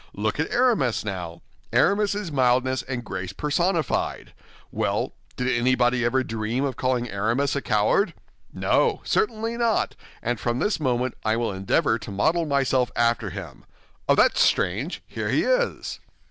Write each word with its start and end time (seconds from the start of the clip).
Look 0.15 0.39
at 0.39 0.49
Aramis, 0.49 1.05
now; 1.05 1.43
Aramis 1.71 2.15
is 2.15 2.31
mildness 2.31 2.81
and 2.81 3.03
grace 3.05 3.33
personified. 3.33 4.33
Well, 4.71 5.13
did 5.37 5.47
anybody 5.47 6.03
ever 6.03 6.23
dream 6.23 6.63
of 6.65 6.75
calling 6.75 7.07
Aramis 7.07 7.55
a 7.55 7.61
coward? 7.61 8.15
No, 8.51 9.01
certainly 9.03 9.57
not, 9.57 9.95
and 10.23 10.39
from 10.39 10.57
this 10.57 10.79
moment 10.79 11.13
I 11.23 11.35
will 11.37 11.51
endeavor 11.51 11.99
to 11.99 12.09
model 12.09 12.47
myself 12.47 12.91
after 12.95 13.29
him. 13.29 13.63
Ah! 14.09 14.15
That's 14.15 14.41
strange! 14.41 15.03
Here 15.05 15.29
he 15.29 15.43
is!" 15.43 15.99